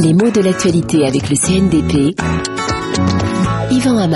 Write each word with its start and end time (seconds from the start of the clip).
Les 0.00 0.14
mots 0.14 0.30
de 0.30 0.40
l'actualité 0.40 1.06
avec 1.06 1.30
le 1.30 1.36
CNDP. 1.36 2.16
Yvan. 3.70 4.10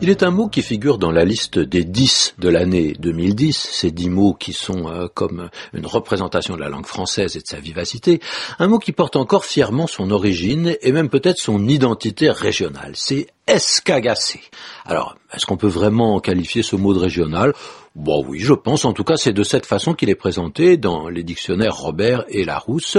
Il 0.00 0.10
est 0.10 0.22
un 0.22 0.30
mot 0.30 0.48
qui 0.48 0.60
figure 0.60 0.98
dans 0.98 1.10
la 1.10 1.24
liste 1.24 1.58
des 1.58 1.84
dix 1.84 2.34
de 2.38 2.48
l'année 2.48 2.94
2010, 2.98 3.56
ces 3.56 3.90
dix 3.90 4.10
mots 4.10 4.34
qui 4.34 4.52
sont 4.52 4.88
euh, 4.88 5.06
comme 5.12 5.48
une 5.72 5.86
représentation 5.86 6.56
de 6.56 6.60
la 6.60 6.68
langue 6.68 6.86
française 6.86 7.36
et 7.36 7.40
de 7.40 7.46
sa 7.46 7.60
vivacité, 7.60 8.20
un 8.58 8.66
mot 8.66 8.78
qui 8.78 8.92
porte 8.92 9.16
encore 9.16 9.44
fièrement 9.44 9.86
son 9.86 10.10
origine 10.10 10.76
et 10.82 10.92
même 10.92 11.08
peut-être 11.08 11.38
son 11.38 11.68
identité 11.68 12.28
régionale. 12.30 12.92
C'est 12.94 13.28
Alors, 14.86 15.16
est-ce 15.34 15.44
qu'on 15.44 15.56
peut 15.56 15.66
vraiment 15.66 16.18
qualifier 16.20 16.62
ce 16.62 16.76
mot 16.76 16.94
de 16.94 16.98
régional? 16.98 17.52
Bon 17.94 18.24
oui, 18.26 18.40
je 18.40 18.54
pense. 18.54 18.84
En 18.84 18.92
tout 18.92 19.04
cas, 19.04 19.16
c'est 19.16 19.32
de 19.32 19.44
cette 19.44 19.66
façon 19.66 19.94
qu'il 19.94 20.10
est 20.10 20.16
présenté 20.16 20.76
dans 20.76 21.08
les 21.08 21.22
dictionnaires 21.22 21.76
Robert 21.76 22.24
et 22.28 22.44
Larousse. 22.44 22.96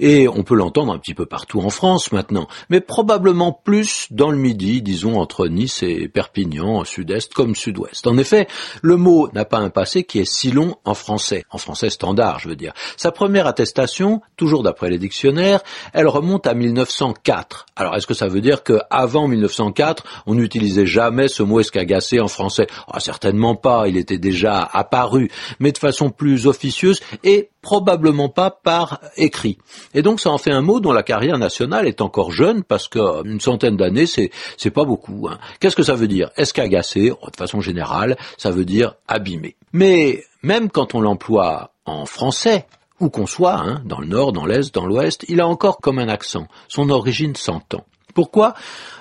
Et 0.00 0.26
on 0.26 0.42
peut 0.42 0.56
l'entendre 0.56 0.92
un 0.92 0.98
petit 0.98 1.14
peu 1.14 1.26
partout 1.26 1.60
en 1.60 1.70
France 1.70 2.10
maintenant. 2.10 2.48
Mais 2.68 2.80
probablement 2.80 3.52
plus 3.52 4.08
dans 4.10 4.30
le 4.30 4.38
midi, 4.38 4.82
disons 4.82 5.20
entre 5.20 5.46
Nice 5.46 5.84
et 5.84 6.08
Perpignan, 6.08 6.82
sud-est 6.84 7.32
comme 7.32 7.54
sud-ouest. 7.54 8.08
En 8.08 8.18
effet, 8.18 8.48
le 8.82 8.96
mot 8.96 9.28
n'a 9.32 9.44
pas 9.44 9.58
un 9.58 9.70
passé 9.70 10.02
qui 10.02 10.18
est 10.18 10.24
si 10.24 10.50
long 10.50 10.74
en 10.84 10.94
français. 10.94 11.44
En 11.50 11.58
français 11.58 11.90
standard, 11.90 12.40
je 12.40 12.48
veux 12.48 12.56
dire. 12.56 12.72
Sa 12.96 13.12
première 13.12 13.46
attestation, 13.46 14.22
toujours 14.36 14.64
d'après 14.64 14.90
les 14.90 14.98
dictionnaires, 14.98 15.60
elle 15.92 16.08
remonte 16.08 16.48
à 16.48 16.54
1904. 16.54 17.66
Alors, 17.76 17.94
est-ce 17.94 18.08
que 18.08 18.14
ça 18.14 18.26
veut 18.26 18.40
dire 18.40 18.64
qu'avant 18.64 19.28
1904, 19.28 19.81
on 20.26 20.34
n'utilisait 20.34 20.86
jamais 20.86 21.28
ce 21.28 21.42
mot 21.42 21.60
escagacé 21.60 22.20
en 22.20 22.28
français 22.28 22.66
ah, 22.88 23.00
Certainement 23.00 23.54
pas. 23.54 23.88
Il 23.88 23.96
était 23.96 24.18
déjà 24.18 24.62
apparu, 24.62 25.30
mais 25.58 25.72
de 25.72 25.78
façon 25.78 26.10
plus 26.10 26.46
officieuse 26.46 27.00
et 27.24 27.50
probablement 27.60 28.28
pas 28.28 28.50
par 28.50 29.00
écrit. 29.16 29.58
Et 29.94 30.02
donc 30.02 30.20
ça 30.20 30.30
en 30.30 30.38
fait 30.38 30.50
un 30.50 30.62
mot 30.62 30.80
dont 30.80 30.92
la 30.92 31.02
carrière 31.02 31.38
nationale 31.38 31.86
est 31.86 32.00
encore 32.00 32.32
jeune 32.32 32.64
parce 32.64 32.88
qu'une 32.88 33.40
centaine 33.40 33.76
d'années 33.76 34.06
c'est 34.06 34.70
pas 34.70 34.84
beaucoup. 34.84 35.28
Hein. 35.30 35.38
Qu'est-ce 35.60 35.76
que 35.76 35.82
ça 35.82 35.94
veut 35.94 36.08
dire? 36.08 36.30
Escagacé, 36.36 37.10
de 37.10 37.36
façon 37.36 37.60
générale, 37.60 38.16
ça 38.36 38.50
veut 38.50 38.64
dire 38.64 38.94
abîmer. 39.08 39.56
Mais 39.72 40.24
même 40.42 40.70
quand 40.70 40.94
on 40.94 41.00
l'emploie 41.00 41.72
en 41.84 42.06
français, 42.06 42.66
où 43.00 43.10
qu'on 43.10 43.26
soit, 43.26 43.58
hein, 43.58 43.82
dans 43.84 43.98
le 43.98 44.06
nord, 44.06 44.32
dans 44.32 44.46
l'est, 44.46 44.72
dans 44.72 44.86
l'ouest, 44.86 45.24
il 45.28 45.40
a 45.40 45.48
encore 45.48 45.78
comme 45.78 45.98
un 45.98 46.08
accent. 46.08 46.46
Son 46.68 46.88
origine 46.88 47.34
s'entend. 47.34 47.84
Pourquoi? 48.14 48.54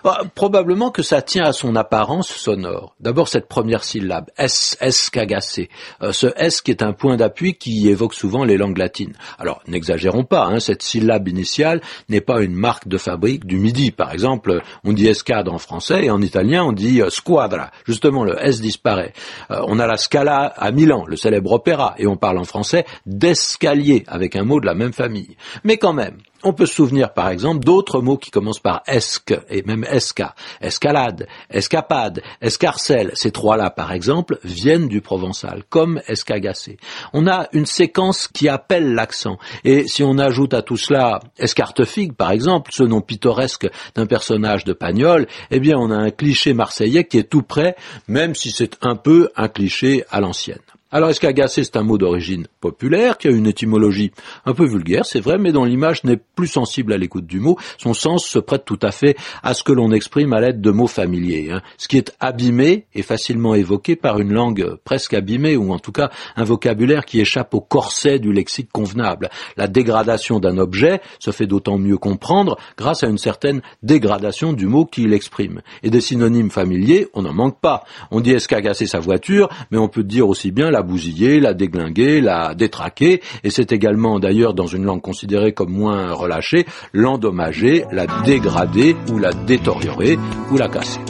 Ah, 0.04 0.22
Probablement 0.36 0.92
que 0.92 1.04
ça 1.04 1.22
tient 1.22 1.46
à 1.46 1.54
son 1.54 1.76
apparence 1.76 2.30
sonore. 2.30 2.96
D'abord 3.00 3.28
cette 3.28 3.48
première 3.48 3.84
syllabe, 3.84 4.30
S, 4.38 4.78
S 4.82 5.10
cagacé. 5.10 5.70
Euh, 6.02 6.12
ce 6.12 6.28
S 6.36 6.62
qui 6.62 6.72
est 6.72 6.84
un 6.84 6.94
point 6.94 7.18
d'appui 7.18 7.56
qui 7.56 7.90
évoque 7.90 8.14
souvent 8.14 8.44
les 8.44 8.58
langues 8.58 8.78
latines. 8.78 9.14
Alors 9.38 9.62
n'exagérons 9.68 10.24
pas, 10.24 10.46
hein, 10.46 10.60
cette 10.60 10.84
syllabe 10.84 11.28
initiale 11.28 11.82
n'est 12.10 12.22
pas 12.22 12.42
une 12.42 12.54
marque 12.54 12.88
de 12.88 12.98
fabrique 12.98 13.46
du 13.46 13.58
midi. 13.58 13.92
Par 13.92 14.12
exemple, 14.12 14.62
on 14.84 14.94
dit 14.94 15.08
escadre 15.08 15.54
en 15.54 15.60
français 15.60 16.06
et 16.06 16.12
en 16.12 16.22
italien 16.22 16.64
on 16.64 16.72
dit 16.72 17.02
euh, 17.02 17.10
squadra. 17.10 17.72
Justement, 17.86 18.24
le 18.24 18.38
S 18.44 18.62
disparaît. 18.62 19.14
Euh, 19.52 19.62
on 19.68 19.80
a 19.80 19.88
la 19.88 19.98
Scala 19.98 20.54
à 20.58 20.72
Milan, 20.72 21.06
le 21.06 21.16
célèbre 21.16 21.52
opéra, 21.52 21.96
et 21.98 22.08
on 22.08 22.18
parle 22.18 22.38
en 22.38 22.44
français 22.44 22.86
d'escalier 23.06 24.04
avec 24.08 24.36
un 24.36 24.44
mot 24.44 24.60
de 24.60 24.66
la 24.66 24.74
même 24.74 24.94
famille. 24.94 25.36
Mais 25.64 25.78
quand 25.78 25.94
même, 25.94 26.18
on 26.44 26.54
peut 26.54 26.66
se 26.66 26.76
souvenir, 26.76 27.14
par 27.14 27.30
exemple, 27.30 27.64
d'autres 27.64 28.02
mots 28.02 28.18
qui 28.18 28.32
commencent 28.32 28.60
par 28.60 28.84
esque 28.88 29.38
et 29.50 29.64
même 29.64 29.84
esca, 29.84 30.36
escalade, 30.60 31.28
escapade, 31.50 32.22
escarcelle. 32.42 33.12
Ces 33.14 33.32
trois-là, 33.32 33.70
par 33.70 33.92
exemple, 33.92 34.40
viennent 34.44 34.88
du 34.88 35.02
provençal, 35.02 35.64
comme 35.70 36.02
escagacé. 36.08 36.78
On 37.14 37.28
a 37.28 37.48
une 37.54 37.66
séquence 37.66 38.28
qui 38.28 38.50
appelle 38.50 38.94
l'accent. 38.94 39.38
Et 39.64 39.88
si 39.88 40.04
on 40.04 40.18
ajoute 40.18 40.54
à 40.54 40.62
tout 40.62 40.78
cela 40.78 41.20
escartefigue, 41.38 42.14
par 42.14 42.32
exemple, 42.32 42.72
ce 42.74 42.84
nom 42.84 43.02
pittoresque 43.02 43.70
d'un 43.96 44.06
personnage 44.06 44.64
de 44.64 44.74
Pagnol, 44.74 45.28
eh 45.52 45.60
bien, 45.60 45.78
on 45.78 45.92
a 45.92 45.98
un 45.98 46.12
cliché 46.12 46.54
marseillais 46.54 47.06
qui 47.06 47.18
est 47.18 47.30
tout 47.30 47.44
près, 47.44 47.76
même 48.08 48.36
si 48.36 48.52
c'est 48.52 48.78
un 48.82 48.96
peu 48.96 49.30
un 49.36 49.48
cliché 49.48 50.04
à 50.10 50.20
l'ancienne. 50.22 50.60
Alors, 50.94 51.10
escagacé, 51.10 51.64
c'est 51.64 51.78
un 51.78 51.84
mot 51.84 51.98
d'origine 51.98 52.48
populaire 52.60 53.18
qui 53.18 53.30
a 53.30 53.32
une 53.32 53.48
étymologie 53.48 54.12
un 54.46 54.54
peu 54.54 54.66
vulgaire, 54.66 55.06
c'est 55.06 55.22
vrai, 55.22 55.38
mais 55.38 55.54
dont 55.54 55.64
l'image 55.64 56.04
n'est 56.04 56.18
plus 56.18 56.48
sensible 56.48 56.92
à 56.92 56.98
l'écoute 56.98 57.26
du 57.26 57.40
mot. 57.40 57.58
Son 57.78 57.94
sens 57.94 58.26
se 58.26 58.40
prête 58.40 58.66
tout 58.66 58.80
à 58.82 58.92
fait 58.92 59.16
à 59.42 59.54
ce 59.54 59.64
que 59.64 59.72
l'on 59.72 59.94
exprime 59.94 60.34
à 60.34 60.42
l'aide 60.42 60.60
de 60.60 60.70
mots 60.70 60.88
familiers. 60.88 61.50
Hein. 61.52 61.62
Ce 61.78 61.88
qui 61.88 61.98
est 61.98 62.14
abîmé 62.20 62.88
est 62.94 63.04
facilement 63.04 63.56
évoqué 63.56 63.96
par 63.96 64.20
une 64.20 64.34
langue 64.34 64.76
presque 64.84 65.14
abîmée, 65.14 65.56
ou 65.56 65.72
en 65.72 65.80
tout 65.80 65.94
cas 65.94 66.10
un 66.36 66.44
vocabulaire 66.44 67.06
qui 67.06 67.22
échappe 67.22 67.54
au 67.54 67.62
corset 67.62 68.20
du 68.20 68.34
lexique 68.34 68.70
convenable. 68.70 69.30
La 69.56 69.68
dégradation 69.68 70.40
d'un 70.42 70.58
objet 70.58 71.00
se 71.20 71.32
fait 71.32 71.48
d'autant 71.48 71.78
mieux 71.78 71.98
comprendre 71.98 72.58
grâce 72.78 73.04
à 73.04 73.08
une 73.08 73.18
certaine 73.18 73.62
dégradation 73.82 74.52
du 74.52 74.68
mot 74.68 74.86
qui 74.86 75.08
l'exprime. 75.08 75.62
Et 75.84 75.90
des 75.90 76.02
synonymes 76.02 76.52
familiers, 76.52 77.08
on 77.14 77.22
n'en 77.22 77.34
manque 77.34 77.62
pas. 77.62 77.86
On 78.12 78.20
dit 78.20 78.32
escagacé 78.32 78.88
sa 78.88 79.00
voiture, 79.00 79.48
mais 79.72 79.78
on 79.78 79.88
peut 79.88 80.04
dire 80.04 80.28
aussi 80.28 80.52
bien 80.52 80.70
la 80.82 80.88
bousiller, 80.88 81.40
la 81.40 81.54
déglinguer, 81.54 82.22
la 82.22 82.56
détraquer, 82.56 83.22
et 83.44 83.52
c'est 83.52 83.72
également 83.72 84.20
d'ailleurs 84.20 84.56
dans 84.56 84.66
une 84.66 84.84
langue 84.84 85.02
considérée 85.02 85.54
comme 85.54 85.72
moins 85.72 86.12
relâchée, 86.12 86.66
l'endommager, 86.92 87.86
la 87.92 88.08
dégrader 88.26 88.96
ou 89.12 89.20
la 89.20 89.32
détériorer 89.32 90.18
ou 90.50 90.58
la 90.58 90.70
casser. 90.70 91.02